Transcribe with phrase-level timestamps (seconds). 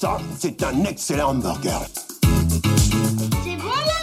[0.00, 1.80] Ça, c'est un excellent hamburger.
[2.22, 3.98] C'est bon la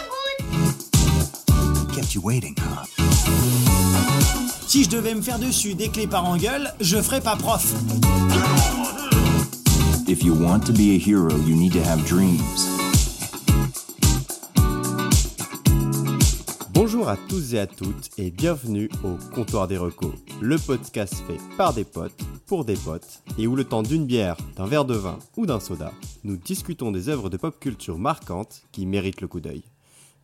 [0.68, 2.84] goutte Kept you waiting, huh?
[4.66, 7.72] Si je devais me faire dessus des clés par engueule, je ferais pas prof.
[10.06, 12.42] If you want to be a hero, you need to have dreams.
[16.74, 21.40] Bonjour à tous et à toutes et bienvenue au Comptoir des Recos, le podcast fait
[21.56, 24.94] par des potes, pour des potes, et où le temps d'une bière, d'un verre de
[24.94, 29.26] vin ou d'un soda, nous discutons des œuvres de pop culture marquantes qui méritent le
[29.26, 29.64] coup d'œil.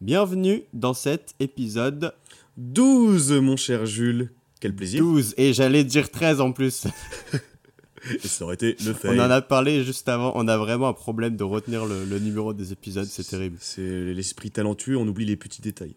[0.01, 2.15] Bienvenue dans cet épisode
[2.59, 4.31] 12, mon cher Jules.
[4.61, 5.03] Quel plaisir.
[5.03, 6.87] 12, et j'allais dire 13 en plus.
[8.25, 9.09] Et ça aurait été le fait.
[9.17, 12.19] On en a parlé juste avant, on a vraiment un problème de retenir le, le
[12.19, 13.59] numéro des épisodes, c'est terrible.
[13.61, 15.95] C'est l'esprit talentueux, on oublie les petits détails.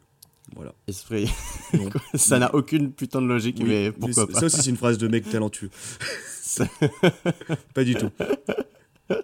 [0.56, 0.74] Voilà.
[0.88, 1.30] Esprit,
[1.74, 1.90] Non.
[2.16, 4.78] ça n'a aucune putain de logique, Oui, mais pourquoi ça pas Ça aussi, c'est une
[4.78, 5.70] phrase de mec talentueux.
[7.74, 8.10] Pas du tout.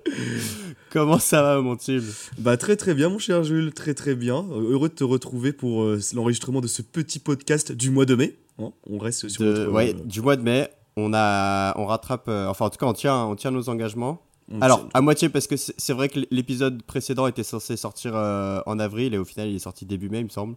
[0.91, 2.03] Comment ça va mon tube
[2.38, 3.73] Bah, très très bien, mon cher Jules.
[3.73, 4.45] Très très bien.
[4.52, 8.16] Euh, Heureux de te retrouver pour euh, l'enregistrement de ce petit podcast du mois de
[8.16, 8.36] mai.
[8.59, 11.86] Hein, on reste sur de, notre, ouais, euh, du mois de mai, on a, on
[11.86, 14.22] rattrape, euh, enfin en tout cas on tient, on tient nos engagements.
[14.52, 18.11] on Alors tient- à moitié parce que c'est vrai que l'épisode précédent était censé sortir
[18.16, 20.55] euh, en avril et au final il est sorti début mai il me semble.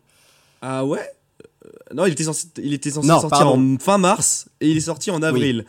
[0.67, 1.01] Ah ouais?
[1.67, 3.75] Euh, Non, il était censé, il était censé Non, sortir pardon.
[3.75, 5.67] en fin mars et il est sorti en avril.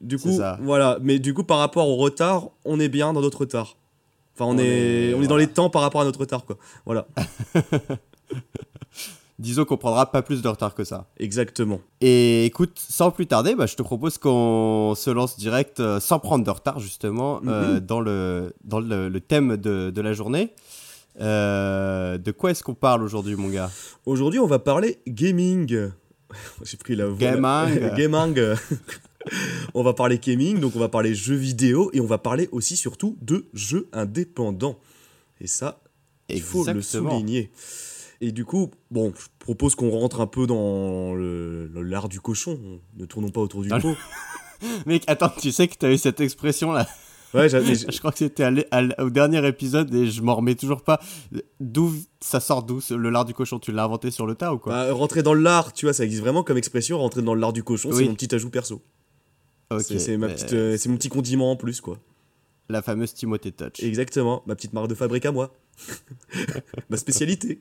[0.00, 0.98] Du C'est coup, voilà.
[1.02, 3.76] Mais du coup, par rapport au retard, on est bien dans notre retard.
[4.34, 4.64] Enfin, on, On est,
[5.10, 6.58] est- on est dans les temps par rapport à notre retard, quoi.
[6.84, 7.06] Voilà,
[9.38, 11.08] Disons qu'on prendra pas plus de retard que ça.
[11.18, 11.80] exactement.
[12.00, 16.18] Et écoute, sans plus tarder, bah, je te propose qu'on se lance direct euh, sans
[16.18, 17.80] prendre de retard justement euh, Mhm.
[17.80, 20.54] dans, le, dans le, le thème de, de la journée.
[21.20, 23.70] Euh, de quoi est-ce qu'on parle aujourd'hui mon gars
[24.04, 25.90] Aujourd'hui, on va parler gaming.
[26.62, 27.18] J'ai pris la voix.
[27.18, 27.94] Gaming.
[27.96, 28.56] gaming.
[29.74, 32.76] on va parler gaming, donc on va parler jeux vidéo et on va parler aussi
[32.76, 34.78] surtout de jeux indépendants.
[35.40, 35.80] Et ça,
[36.28, 37.50] il faut le souligner.
[38.22, 42.58] Et du coup, bon, je propose qu'on rentre un peu dans l'art du cochon.
[42.96, 43.96] Ne tournons pas autour du pot.
[44.86, 46.88] Mec, attends, tu sais que t'as eu cette expression là
[47.36, 48.46] Ouais, Je crois que c'était
[48.98, 51.00] au dernier épisode et je m'en remets toujours pas.
[51.60, 53.58] D'où ça sort d'où le lard du cochon?
[53.58, 54.72] Tu l'as inventé sur le tas ou quoi?
[54.72, 56.98] Bah, rentrer dans l'art, tu vois, ça existe vraiment comme expression.
[56.98, 58.82] Rentrer dans l'art du cochon, c'est mon petit ajout perso.
[59.70, 61.98] Ok, C'est- ma petite, euh, c'est mon petit condiment en plus, quoi.
[62.68, 63.82] La fameuse Timothée Touch.
[63.82, 65.54] Exactement, ma petite marque de fabrique à moi.
[66.90, 67.60] ma spécialité.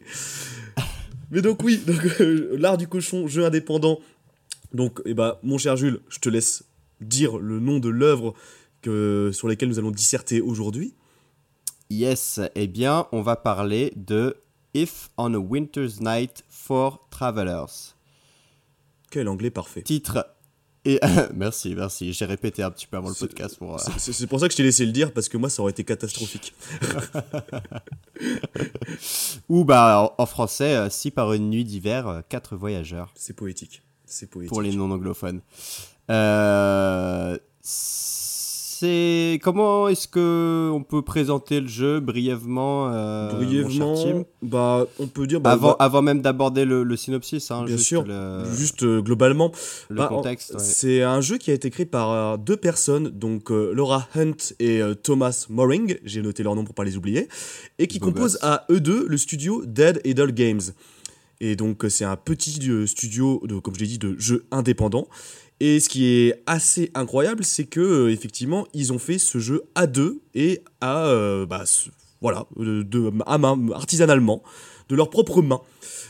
[1.32, 4.00] Mais donc oui, donc, euh, l'art du cochon, jeu indépendant.
[4.74, 6.64] Donc, eh ben, mon cher Jules, je te laisse
[7.02, 8.34] dire le nom de l'œuvre
[8.86, 10.94] que, sur laquelle nous allons disserter aujourd'hui.
[11.90, 14.38] Yes, eh bien, on va parler de
[14.74, 17.94] If on a Winter's Night for Travelers.
[19.12, 19.82] Quel anglais parfait.
[19.84, 20.28] Titre.
[20.84, 21.00] Et
[21.34, 22.14] merci, merci.
[22.14, 23.76] J'ai répété un petit peu avant le podcast pour.
[23.76, 25.72] euh, C'est- pour ça que je t'ai laissé le dire, parce que moi, ça aurait
[25.72, 26.54] été catastrophique.
[29.50, 33.12] Ou bah en, en français, euh, si par une nuit d'hiver, euh, quatre voyageurs.
[33.16, 33.82] C'est poétique.
[34.06, 34.50] C'est poétique.
[34.50, 35.42] pour les non anglophones.
[36.12, 37.38] Euh,
[38.80, 44.24] c'est comment est-ce que on peut présenter le jeu brièvement, euh, mon cher Brièvement, Tim?
[44.42, 45.40] bah, on peut dire...
[45.40, 48.84] Bah, avant, bah, avant même d'aborder le, le synopsis, hein, Bien juste sûr, le, juste
[48.84, 49.52] euh, globalement,
[49.90, 50.54] le Bah, contexte.
[50.54, 50.60] ouais.
[50.60, 54.54] C'est un jeu qui a été créé par euh, deux personnes, donc euh, Laura Hunt
[54.60, 57.30] et Thomas Moring, j'ai noté leur nom pour pas les oublier,
[57.80, 60.62] et qui composent à eux deux le studio Dead Idle Games.
[61.42, 62.52] Et donc c'est un petit
[62.88, 65.08] studio, de, comme je l'ai dit, de jeux indépendants.
[65.60, 69.64] Et ce qui est assez incroyable, c'est que euh, effectivement, ils ont fait ce jeu
[69.74, 71.64] à deux et à euh, bah,
[72.22, 74.44] voilà, de, à main, artisanalement,
[74.90, 75.62] de leurs propres mains.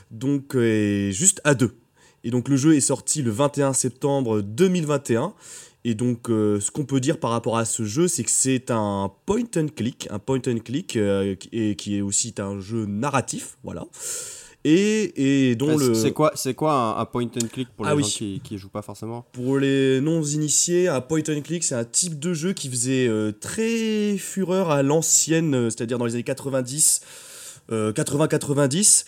[0.09, 1.75] Donc euh, juste à deux.
[2.23, 5.33] Et donc le jeu est sorti le 21 septembre 2021.
[5.87, 9.11] Et donc ce qu'on peut dire par rapport à ce jeu, c'est que c'est un
[9.27, 13.85] point and click, un point and click et qui est aussi un jeu narratif, voilà.
[14.67, 17.91] Et, et dont le C'est quoi, c'est quoi un, un point and click pour les
[17.91, 18.01] Ah oui.
[18.01, 21.85] gens qui, qui jouent pas forcément pour les non-initiés, un point and click, c'est un
[21.85, 26.23] type de jeu qui faisait euh, très fureur à l'ancienne, euh, c'est-à-dire dans les années
[26.23, 27.01] 90,
[27.71, 29.05] euh, 80-90,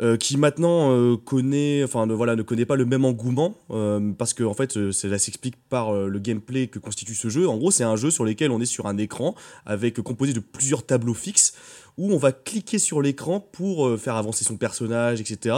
[0.00, 4.12] euh, qui maintenant euh, connaît, enfin ne, voilà, ne connaît pas le même engouement, euh,
[4.16, 7.48] parce que en fait, cela s'explique par le gameplay que constitue ce jeu.
[7.48, 9.34] En gros, c'est un jeu sur lequel on est sur un écran
[9.66, 11.52] avec composé de plusieurs tableaux fixes
[12.00, 15.54] où on va cliquer sur l'écran pour euh, faire avancer son personnage, etc.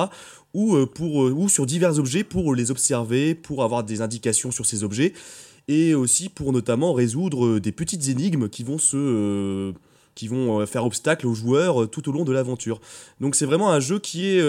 [0.55, 4.67] Ou, euh, euh, ou sur divers objets pour les observer, pour avoir des indications sur
[4.67, 5.12] ces objets,
[5.69, 8.79] et aussi pour notamment résoudre des petites énigmes qui vont
[10.67, 12.81] faire obstacle aux joueurs tout au long de l'aventure.
[13.21, 14.43] Donc c'est vraiment un jeu qui est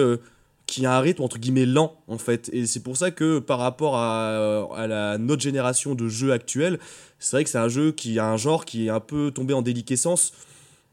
[0.65, 2.49] qui a un rythme entre guillemets lent en fait.
[2.51, 6.79] Et c'est pour ça que par rapport à, notre génération de jeux actuels,
[7.19, 9.53] c'est vrai que c'est un jeu qui a un genre qui est un peu tombé
[9.53, 10.33] en déliquescence,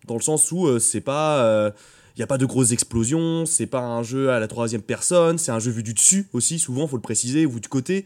[0.06, 1.73] dans le sens où euh, c'est pas.
[2.17, 5.38] Il n'y a pas de grosses explosions, c'est pas un jeu à la troisième personne,
[5.38, 8.05] c'est un jeu vu du dessus aussi, souvent, faut le préciser, ou du côté.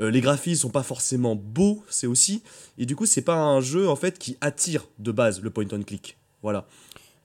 [0.00, 2.42] Euh, les graphismes sont pas forcément beaux, c'est aussi.
[2.78, 5.66] Et du coup, c'est pas un jeu en fait qui attire de base le point
[5.72, 6.16] and click.
[6.42, 6.66] Voilà.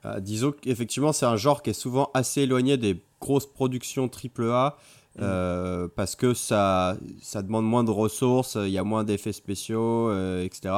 [0.05, 4.77] Euh, disons qu'effectivement, c'est un genre qui est souvent assez éloigné des grosses productions AAA.
[5.19, 10.11] Euh, parce que ça, ça demande moins de ressources, il y a moins d'effets spéciaux,
[10.41, 10.73] etc.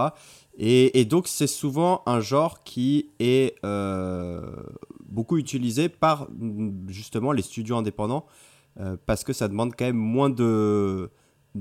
[0.58, 3.56] Et, et donc c'est souvent un genre qui est
[5.06, 6.28] beaucoup utilisé par
[6.88, 8.26] justement les studios indépendants,
[9.06, 11.10] parce que ça demande quand même moins de,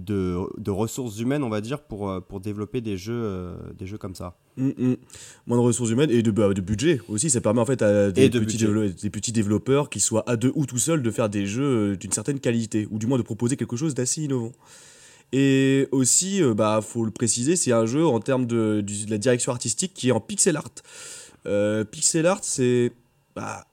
[0.05, 3.87] de, de, ressources humaines, on va dire, pour, euh, pour développer des jeux, euh, des
[3.87, 4.37] jeux comme ça.
[4.57, 4.97] Mm, mm.
[5.47, 7.31] Moins de ressources humaines et de, bah, de budget aussi.
[7.31, 10.67] Ça permet en fait à des, petits, des petits, développeurs, qui soient à deux ou
[10.67, 13.57] tout seuls, de faire des jeux euh, d'une certaine qualité, ou du moins de proposer
[13.57, 14.53] quelque chose d'assez innovant.
[15.33, 19.53] Et aussi, bah, faut le préciser, c'est un jeu en termes de, de, la direction
[19.53, 21.85] artistique qui est en pixel art.
[21.91, 22.93] pixel art, c'est.
[23.37, 23.67] Bah,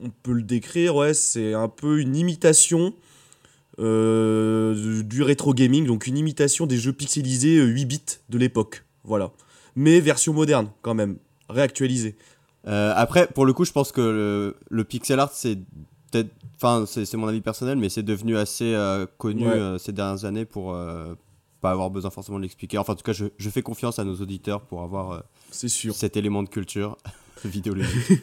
[0.00, 2.94] on peut le décrire, ouais, c'est un peu une imitation
[3.78, 8.84] euh, du rétro gaming, donc une imitation des jeux pixelisés 8 euh, bits de l'époque.
[9.04, 9.30] Voilà.
[9.76, 12.16] Mais version moderne, quand même, réactualisée.
[12.66, 15.56] Euh, après, pour le coup, je pense que le, pixel art, c'est
[16.10, 16.30] peut-être.
[16.56, 18.76] Enfin, c'est mon avis personnel, mais c'est devenu assez
[19.16, 19.46] connu
[19.78, 20.76] ces dernières années pour
[21.60, 22.78] pas avoir besoin forcément de l'expliquer.
[22.78, 25.22] Enfin, en tout cas, je, je, fais confiance à nos auditeurs pour avoir
[25.52, 25.94] sûr.
[25.94, 26.96] cet élément de culture
[27.44, 28.22] vidéologique.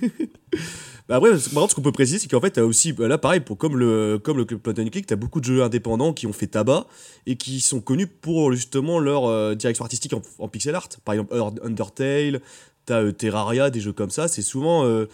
[1.08, 3.08] Bah après, par contre, ce qu'on peut préciser, c'est qu'en fait, tu as aussi, bah
[3.08, 5.62] là, pareil, pour, comme le, comme le Point and Click, tu as beaucoup de jeux
[5.62, 6.88] indépendants qui ont fait tabac
[7.28, 10.90] et qui sont connus pour justement leur euh, direction artistique en, pixel art.
[11.04, 12.42] Par exemple, Undertale,
[12.88, 14.28] tu as euh, Terraria, des jeux comme ça.
[14.28, 15.06] C'est souvent, euh,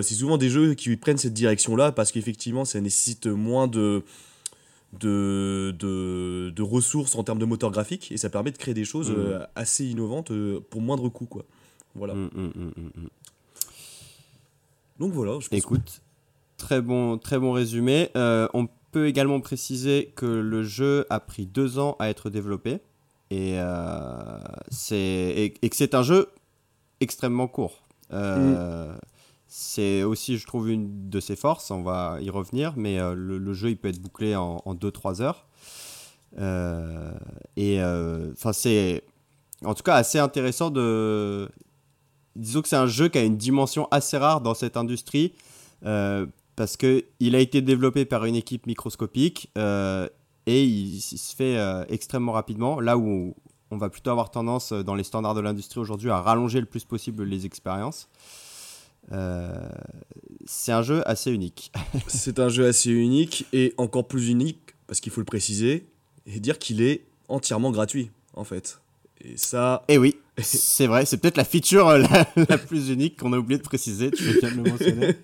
[0.00, 4.02] c'est souvent des jeux qui prennent cette direction-là parce qu'effectivement, ça nécessite moins de.
[5.00, 8.84] De, de, de, ressources en termes de moteur graphique et ça permet de créer des
[8.84, 9.46] choses mmh.
[9.54, 10.30] assez innovantes
[10.68, 11.46] pour moindre coût quoi.
[11.94, 12.12] Voilà.
[12.12, 13.08] Mmh, mmh,
[15.02, 16.00] donc voilà, je pense Écoute,
[16.56, 18.10] très, bon, très bon résumé.
[18.16, 22.78] Euh, on peut également préciser que le jeu a pris deux ans à être développé
[23.30, 24.38] et, euh,
[24.92, 26.28] et, et, que c'est un jeu
[27.00, 27.82] extrêmement court.
[28.12, 28.98] Euh, mm.
[29.48, 33.70] C'est aussi, je trouve, une de ses forces, on va y revenir, mais le, jeu,
[33.70, 35.48] il peut être bouclé en 2-3 heures.
[37.56, 39.02] et enfin, c'est
[39.64, 41.50] en tout cas assez intéressant de
[42.36, 45.32] disons que c'est un jeu qui a une dimension assez rare dans cette industrie
[45.84, 46.26] euh,
[46.56, 50.08] parce qu'il a été développé par une équipe microscopique euh,
[50.46, 52.80] et il, se fait euh, extrêmement rapidement.
[52.80, 53.34] Là où
[53.70, 56.84] on va plutôt avoir tendance dans les standards de l'industrie aujourd'hui à rallonger le plus
[56.84, 58.08] possible les expériences.
[60.44, 61.72] c'est un jeu assez unique.
[62.06, 65.86] c'est un jeu assez unique et encore plus unique parce qu'il faut le préciser
[66.26, 68.82] et dire qu'il est entièrement gratuit en fait.
[69.24, 69.84] Et ça.
[69.88, 72.02] Eh oui, c'est vrai, c'est peut-être la feature euh,
[72.48, 75.16] la, plus unique qu'on a oublié de préciser, tu veux bien le mentionner.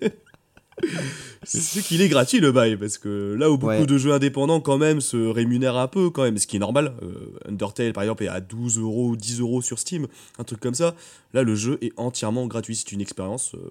[1.43, 4.77] c'est qu'il est gratuit le bail, parce que là où beaucoup de jeux indépendants quand
[4.77, 6.93] même se rémunèrent un peu, quand même, ce qui est normal.
[7.01, 10.07] Euh, Undertale par exemple est à 12 euros, 10 euros sur Steam,
[10.37, 10.95] un truc comme ça.
[11.33, 13.69] Là le jeu est entièrement gratuit, c'est une expérience euh,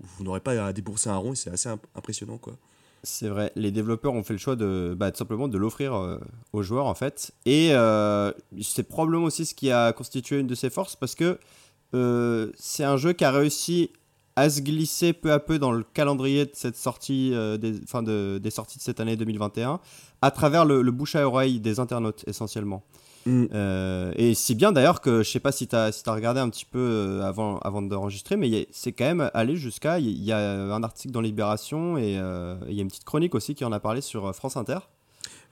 [0.00, 2.56] où vous n'aurez pas à débourser un rond et c'est assez impressionnant quoi.
[3.06, 6.18] C'est vrai, les développeurs ont fait le choix de bah, simplement de l'offrir euh,
[6.52, 7.30] aux joueurs en fait.
[7.44, 11.38] Et euh, c'est probablement aussi ce qui a constitué une de ses forces parce que
[11.94, 13.90] euh, c'est un jeu qui a réussi
[14.34, 18.50] à se glisser peu à peu dans le calendrier de cette sortie, des, de, des
[18.50, 19.78] sorties de cette année 2021
[20.20, 22.82] à travers le bouche à oreille des internautes essentiellement.
[23.26, 23.46] Mm.
[23.52, 26.40] Euh, et si bien d'ailleurs que je sais pas si tu as, si as regardé
[26.40, 29.98] un petit peu euh, avant, avant d'enregistrer, mais c'est quand même allé jusqu'à.
[29.98, 30.38] Il y, a
[30.72, 33.72] un article dans Libération et euh, il y a une petite chronique aussi qui en
[33.72, 34.78] a parlé sur France Inter.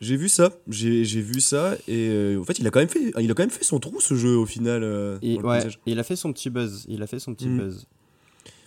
[0.00, 3.31] J'ai vu ça, j'ai vu ça et en fait il a quand même fait, il
[3.31, 4.83] a quand même fait son trou ce jeu au final.
[5.23, 7.59] et, ouais, il a fait son petit buzz, il a fait son petit mm.
[7.59, 7.87] buzz.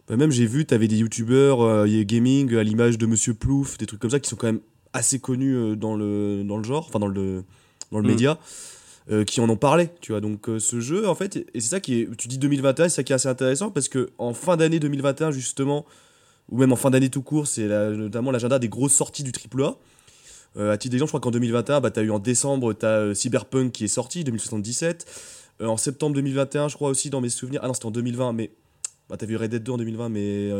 [0.07, 3.85] Bah, même j'ai vu, tu avais des youtubeurs gaming à l'image de Monsieur Plouf, des
[3.85, 4.61] trucs comme ça qui sont quand même
[4.93, 7.43] assez connus dans le, dans le genre, enfin dans le,
[7.91, 8.11] dans le mm.
[8.11, 8.39] média.
[9.09, 10.19] Euh, qui en ont parlé, tu vois.
[10.19, 12.95] Donc euh, ce jeu, en fait, et c'est ça qui est, tu dis 2021, c'est
[12.97, 15.85] ça qui est assez intéressant parce que en fin d'année 2021 justement,
[16.49, 19.77] ou même en fin d'année tout court, c'est notamment l'agenda des grosses sorties du AAA.
[20.57, 22.85] Euh, à titre d'exemple, je crois qu'en 2021, bah, tu as eu en décembre, tu
[22.85, 25.05] as Cyberpunk qui est sorti, 2077.
[25.61, 27.61] en septembre 2021, je crois aussi, dans mes souvenirs.
[27.63, 28.51] Ah non, c'était en 2020, mais.
[29.09, 30.51] Bah, t'as vu Red Dead 2 en 2020, mais,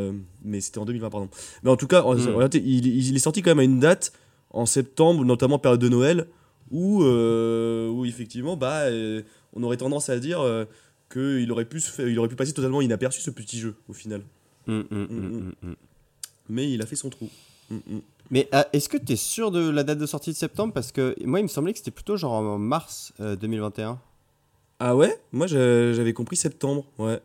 [0.42, 1.28] mais c'était en 2020, pardon.
[1.62, 2.48] Mais en tout cas, hmm.
[2.54, 4.14] il, il, est sorti quand même à une date,
[4.48, 6.28] en septembre, notamment période de Noël,
[6.70, 9.22] où, euh, où effectivement, bah, euh,
[9.54, 10.64] on aurait tendance à dire euh,
[11.12, 14.22] qu'il aurait, pu il aurait pu passer totalement inaperçu ce petit jeu au final.
[14.66, 15.74] Hum, hum, hum,
[16.48, 17.28] Mais il a fait son trou.
[18.30, 20.72] Mais euh, est-ce que tu es sûr de la date de sortie de septembre?
[20.72, 23.98] Parce que moi, il me semblait que c'était plutôt genre en mars euh, 2021.
[24.80, 25.20] Ah ouais?
[25.32, 27.20] Moi j'avais compris septembre, ouais.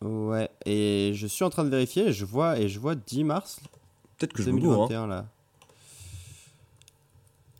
[0.00, 3.58] Ouais, et je suis en train de vérifier, je vois, et je vois 10 mars
[4.16, 4.88] Peut-être que je me gourre, hein.
[4.88, 5.26] 2021 là.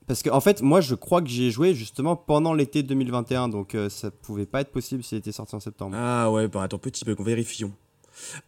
[0.08, 3.48] Parce que en fait, moi, je crois que j'y ai joué justement pendant l'été 2021,
[3.48, 5.94] donc euh, ça pouvait pas être possible s'il était sorti en septembre.
[5.96, 7.72] Ah ouais, bah attends, petit bug, on vérifions.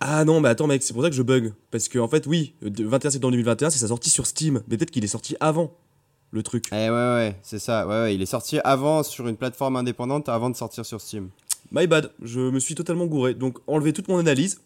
[0.00, 1.52] Ah non, mais attends mec, c'est pour ça que je bug.
[1.70, 4.62] Parce que en fait, oui, euh, de- 21 septembre 2021, c'est sa sortie sur Steam.
[4.68, 5.72] Mais peut-être qu'il est sorti avant
[6.32, 6.64] le truc.
[6.72, 7.86] Eh ouais, ouais, c'est ça.
[7.86, 11.28] Ouais, ouais, il est sorti avant sur une plateforme indépendante, avant de sortir sur Steam.
[11.72, 13.34] My bad, je me suis totalement gouré.
[13.34, 14.60] Donc enlevez toute mon analyse.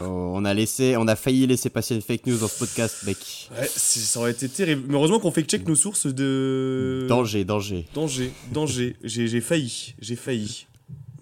[0.00, 3.04] Oh, on a laissé, on a failli laisser passer une fake news dans ce podcast,
[3.06, 3.16] mec.
[3.56, 4.82] Ouais, ça aurait été terrible.
[4.88, 7.06] Mais heureusement qu'on fait check nos sources de.
[7.08, 7.86] Danger, danger.
[7.94, 8.96] Danger, danger.
[9.04, 10.66] J'ai j'ai failli, j'ai failli.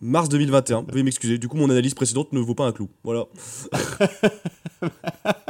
[0.00, 1.38] Mars 2021, veuillez m'excuser.
[1.38, 2.88] Du coup, mon analyse précédente ne vaut pas un clou.
[3.04, 3.26] Voilà.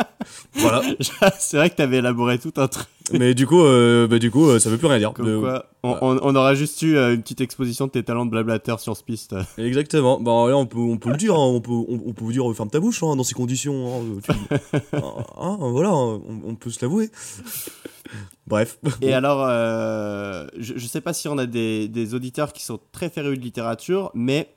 [0.54, 0.82] voilà.
[1.38, 2.86] c'est vrai que t'avais élaboré tout un truc.
[3.12, 5.12] Mais du coup, euh, bah, du coup, euh, ça veut plus rien dire.
[5.12, 8.02] Comme Euh, quoi, on, on- on aura juste eu euh, une petite exposition de tes
[8.02, 9.34] talents de blablateur sur ce piste.
[9.58, 10.20] Exactement.
[10.20, 11.34] Bah là, on peut, on peut le dire.
[11.34, 11.38] hein.
[11.46, 14.00] On peut, on, on peut vous dire, euh, ferme ta bouche hein, dans ces conditions.
[14.00, 14.20] hein.
[14.22, 14.56] Tu-
[14.92, 15.00] Ah,
[15.36, 17.10] ah, voilà, on, peut se l'avouer.
[18.46, 18.78] Bref.
[19.00, 22.78] Et alors, euh, je, je sais pas si on a des, des auditeurs qui sont
[22.92, 24.48] très férus de littérature, mais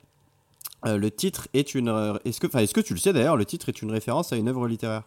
[0.86, 1.88] euh, le titre est une.
[1.88, 4.32] euh, Est-ce que, enfin, est-ce que tu le sais d'ailleurs Le titre est une référence
[4.32, 5.02] à une œuvre littéraire?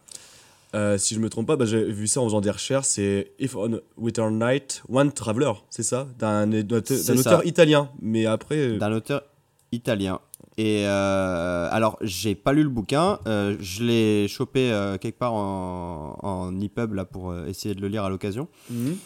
[0.74, 2.86] Euh, si je me trompe pas, bah, j'ai vu ça en faisant des recherches.
[2.86, 6.06] C'est If on Winter Night, One Traveler, c'est ça?
[6.18, 7.90] D'un auteur italien.
[8.00, 8.56] Mais après.
[8.56, 9.22] euh, d'un auteur
[9.72, 10.20] italien.
[10.56, 16.18] Et euh, alors, j'ai pas lu le bouquin, euh, je l'ai chopé quelque part en,
[16.22, 18.48] en EPUB là pour essayer de le lire à l'occasion.
[18.70, 18.96] mhm.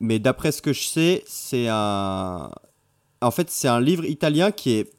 [0.00, 2.50] Mais d'après ce que je sais, c'est un.
[3.22, 4.92] En fait, c'est un livre italien qui est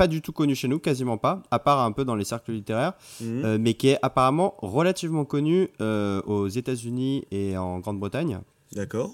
[0.00, 2.52] pas du tout connu chez nous, quasiment pas, à part un peu dans les cercles
[2.52, 3.44] littéraires, Mhm.
[3.44, 8.40] euh, mais qui est apparemment relativement connu euh, aux États-Unis et en Grande-Bretagne.
[8.72, 9.10] D'accord.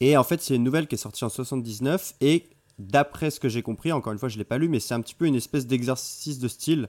[0.00, 2.46] Et en fait, c'est une nouvelle qui est sortie en 79 et
[2.80, 5.00] d'après ce que j'ai compris, encore une fois, je l'ai pas lu, mais c'est un
[5.00, 6.88] petit peu une espèce d'exercice de style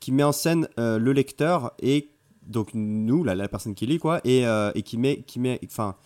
[0.00, 2.10] qui met en scène euh, le lecteur et
[2.46, 4.42] donc nous, la, la personne qui lit quoi, et,
[4.74, 5.96] et qui met, qui met, enfin,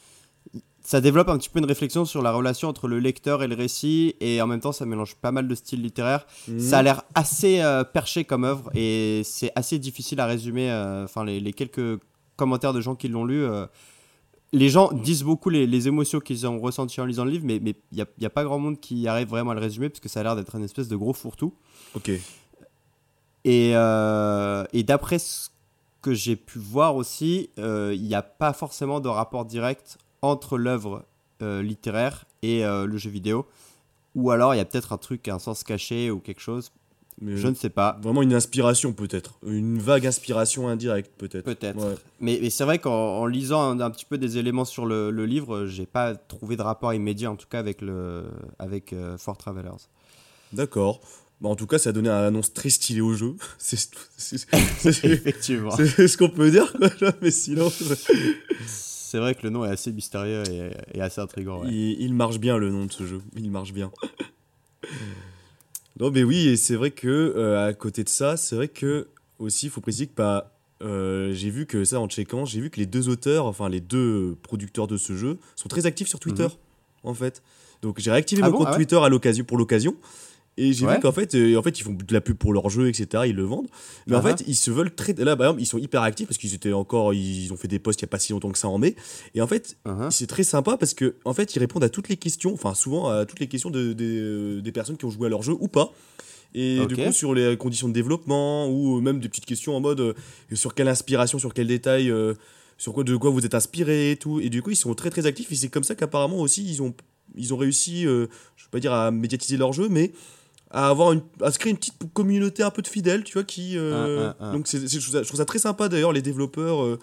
[0.88, 3.54] ça développe un petit peu une réflexion sur la relation entre le lecteur et le
[3.54, 6.24] récit et en même temps, ça mélange pas mal de styles littéraires.
[6.48, 6.58] Mhm.
[6.60, 10.70] Ça a l'air assez euh, perché comme œuvre et c'est assez difficile à résumer.
[10.70, 12.00] euh, Enfin, les, les quelques
[12.36, 13.66] commentaires de gens qui l'ont lu, euh,
[14.54, 17.56] les gens disent beaucoup les, les émotions qu'ils ont ressenties en lisant le livre, mais
[17.56, 20.00] il n'y a, y a pas grand monde qui arrive vraiment à le résumer parce
[20.00, 21.52] que ça a l'air d'être une espèce de gros fourre-tout.
[21.96, 22.12] Ok.
[23.44, 25.50] Et, et d'après ce
[26.00, 31.04] que j'ai pu voir aussi, il n'y a pas forcément de rapport direct entre l'œuvre
[31.42, 33.46] euh, littéraire et euh, le jeu vidéo.
[34.14, 36.72] Ou alors il y a peut-être un truc, un sens caché ou quelque chose.
[37.20, 37.98] Mais Je ne sais pas.
[38.00, 39.38] Vraiment une inspiration peut-être.
[39.44, 41.44] Une vague inspiration indirecte peut-être.
[41.44, 41.76] Peut-être.
[41.76, 41.94] Ouais.
[42.20, 45.10] Mais, mais c'est vrai qu'en en lisant un, un petit peu des éléments sur le,
[45.10, 48.24] le livre, j'ai pas trouvé de rapport immédiat, en tout cas avec, le,
[48.60, 49.88] avec euh, For Travelers.
[50.52, 51.00] D'accord.
[51.40, 53.34] Bah, en tout cas, ça a donné un annonce très stylé au jeu.
[53.58, 53.88] C'est
[55.04, 55.72] Effectivement.
[55.76, 56.88] c'est ce qu'on peut dire, quoi.
[57.22, 57.70] Mais sinon,
[59.10, 61.62] C'est vrai que le nom est assez mystérieux et, et assez intriguant.
[61.62, 61.68] ouais.
[61.70, 63.22] il, il marche bien le nom de ce jeu.
[63.36, 63.90] Il marche bien.
[65.98, 69.08] non, mais oui, et c'est vrai que euh, à côté de ça, c'est vrai que
[69.38, 72.68] aussi, il faut préciser que bah, euh, j'ai vu que ça en checkant, j'ai vu
[72.70, 76.20] que les deux auteurs, enfin les deux producteurs de ce jeu, sont très actifs sur
[76.20, 76.46] Twitter,
[77.02, 77.42] en fait.
[77.82, 78.46] Donc j'ai réactivé Mhm.
[78.46, 78.58] Ah mon bon?
[78.58, 78.76] compte Ah ouais?
[78.76, 79.96] Twitter à l'occasion pour l'occasion.
[80.60, 80.96] Et j'ai Ouais.
[80.96, 83.24] vu qu'en fait, euh, en fait, ils font de la pub pour leur jeu, etc.
[83.28, 83.68] Ils le vendent.
[84.08, 85.12] Mais en fait, ils se veulent très.
[85.14, 87.14] Là, par exemple, ils sont hyper actifs parce qu'ils étaient encore.
[87.14, 88.96] Ils ont fait des posts il n'y a pas si longtemps que ça en mai.
[89.34, 89.78] Et en fait,
[90.10, 93.08] c'est très sympa parce que en fait, ils répondent à toutes les questions, enfin souvent
[93.08, 95.54] à toutes les questions de, des- euh, des personnes qui ont joué à leur jeu
[95.58, 95.92] ou pas.
[96.54, 100.00] Et du coup, sur les conditions de développement ou même des petites questions en mode
[100.00, 100.12] euh,
[100.54, 102.34] sur quelle inspiration, sur quel détail, euh,
[102.78, 104.40] sur quoi de quoi vous êtes inspiré et tout.
[104.40, 105.52] Et du coup, ils sont très très actifs.
[105.52, 106.94] Et c'est comme ça qu'apparemment aussi ils ont
[107.36, 110.12] ils ont réussi, euh, je veux pas dire à médiatiser leur jeu, mais
[110.70, 113.44] à avoir une, à se créer une petite communauté un peu de fidèles, tu vois,
[113.44, 113.76] qui.
[113.78, 114.52] euh, Ah, ah, ah.
[114.52, 116.82] Donc c'est, je, trouve ça, je trouve ça très sympa d'ailleurs les développeurs.
[116.84, 116.98] euh,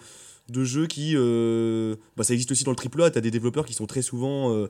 [0.48, 1.14] de jeux qui.
[1.16, 4.02] euh, bah, ça existe aussi dans le AAA, tu as des développeurs qui sont très
[4.02, 4.66] souvent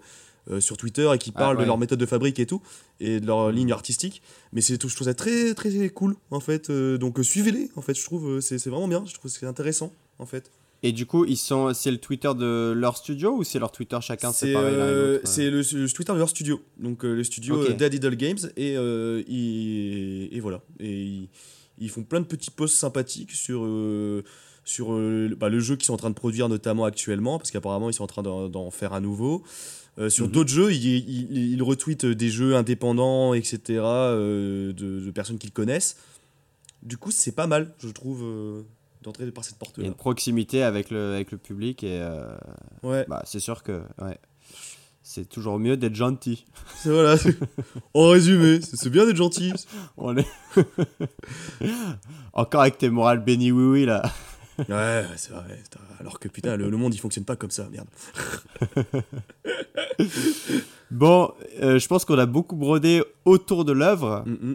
[0.60, 1.64] sur Twitter et qui parlent ouais.
[1.64, 2.62] de leur méthode de fabrique et tout,
[3.00, 4.22] et de leur ligne artistique.
[4.54, 6.70] Mais c'est, tout- je trouve ça très, très cool, en fait.
[6.70, 10.24] donc suivez-les, en fait, je trouve, c'est, c'est vraiment bien, je trouve c'est intéressant, en
[10.24, 10.50] fait.
[10.88, 13.98] Et du coup, ils sont, c'est le Twitter de leur studio ou c'est leur Twitter
[14.00, 17.70] chacun c'est, euh, le, le Twitter de leur studio, donc euh, le studio Ok.
[17.70, 20.60] euh, Dead Idle Games, et, euh, ils- et voilà.
[20.80, 21.28] Et ils,
[21.78, 23.66] ils font plein de petits posts sympathiques sur.
[24.64, 24.88] sur
[25.36, 28.04] bah, le jeu qu'ils sont en train de produire notamment actuellement, parce qu'apparemment ils sont
[28.04, 29.42] en train d'en faire un nouveau.
[29.98, 30.32] Euh, sur Mhm.
[30.32, 35.96] d'autres jeux, ils, retweetent des jeux indépendants, etc., euh, de, de personnes qu'ils connaissent.
[36.82, 38.22] Du coup, c'est pas mal, je trouve,
[39.06, 39.84] d'entrer par cette Il y a porte-là.
[39.86, 42.36] une proximité avec le, avec le public et euh,
[42.82, 44.18] Ouais, bah, c'est sûr que ouais,
[45.02, 46.44] c'est toujours mieux d'être gentil.
[46.76, 47.16] c'est voilà.
[47.94, 49.52] en résumé, c'est bien d'être gentil.
[49.96, 50.26] On est
[52.32, 54.02] encore avec tes morales béni oui oui là.
[54.68, 55.62] Ouais, c'est vrai.
[56.00, 57.86] Alors que putain, le, le monde il fonctionne pas comme ça, merde.
[60.90, 61.32] Bon,
[61.62, 64.24] euh, je pense qu'on a beaucoup brodé autour de l'œuvre.
[64.26, 64.54] Mm.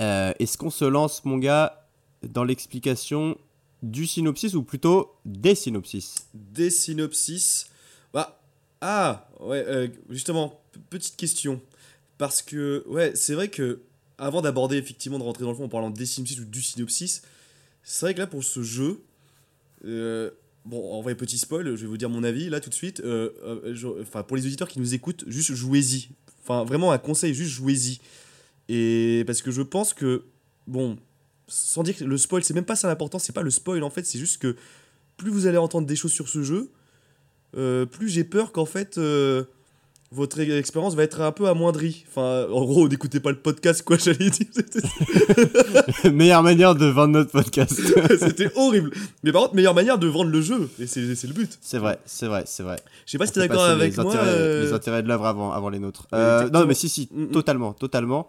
[0.00, 1.77] Euh, Est-ce qu'on se lance, mon gars,
[2.22, 3.36] dans l'explication
[3.82, 7.66] du synopsis ou plutôt des synopsis Des synopsis.
[8.12, 8.40] Bah,
[8.80, 10.60] ah, ouais, euh, justement,
[10.90, 11.60] petite question.
[12.16, 13.80] Parce que, ouais, c'est vrai que,
[14.18, 17.22] avant d'aborder, effectivement, de rentrer dans le fond en parlant des synopsis ou du synopsis,
[17.84, 19.00] c'est vrai que là, pour ce jeu,
[19.84, 20.30] euh,
[20.64, 23.00] bon, en vrai, petit spoil, je vais vous dire mon avis, là, tout de suite.
[23.00, 26.08] euh, euh, Enfin, pour les auditeurs qui nous écoutent, juste jouez-y.
[26.42, 28.00] Enfin, vraiment, un conseil, juste jouez-y.
[28.68, 30.24] Et parce que je pense que,
[30.66, 30.98] bon,
[31.48, 33.90] sans dire que le spoil, c'est même pas ça l'important, c'est pas le spoil en
[33.90, 34.56] fait, c'est juste que
[35.16, 36.70] plus vous allez entendre des choses sur ce jeu,
[37.56, 39.44] euh, plus j'ai peur qu'en fait euh,
[40.10, 42.06] votre expérience va être un peu amoindrie.
[42.08, 44.46] Enfin, en gros, n'écoutez pas le podcast, quoi, j'allais dire.
[46.12, 47.78] Meilleure manière de vendre notre podcast.
[48.18, 48.90] C'était horrible.
[49.22, 51.58] Mais par contre, meilleure manière de vendre le jeu, et c'est le but.
[51.60, 52.76] c'est vrai, c'est vrai, c'est vrai.
[53.04, 54.12] Je sais pas si On t'es fait d'accord avec les moi.
[54.12, 56.06] intérêts, euh, les intérêts de l'œuvre avant, avant les nôtres.
[56.12, 57.30] Non, mais si, si, Mm, mm.
[57.32, 58.28] totalement, totalement.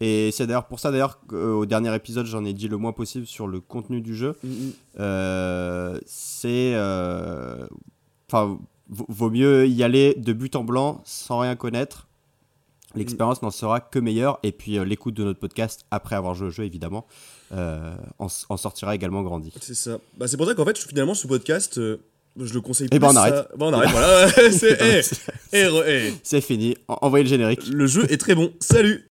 [0.00, 3.26] Et c'est d'ailleurs pour ça d'ailleurs qu'au dernier épisode, j'en ai dit le moins possible
[3.26, 4.36] sur le contenu du jeu.
[4.42, 4.72] mm, mm.
[5.00, 6.72] Euh, c'est.
[6.74, 7.66] euh,
[8.30, 8.58] Enfin,
[8.88, 12.08] vaut- mieux y aller de but en blanc sans rien connaître.
[12.96, 14.38] L'expérience n'en sera que meilleure.
[14.42, 17.06] Et puis euh, l'écoute de notre podcast après avoir joué au jeu, évidemment,
[17.52, 19.52] euh, en, sortira également grandi.
[19.60, 19.98] C'est ça.
[20.16, 21.98] Bah, c'est pour ça qu'en fait, finalement, ce podcast, euh,
[22.40, 22.98] je le conseille Eh plus.
[23.00, 23.48] ben, on à- arrête.
[23.56, 24.28] Bah, on arrête, voilà.
[24.50, 24.78] c'est,
[25.52, 26.12] eh, eh.
[26.22, 26.76] C'est fini.
[26.88, 27.66] En- Envoyez le générique.
[27.68, 28.52] Le jeu est très bon.
[28.60, 29.06] Salut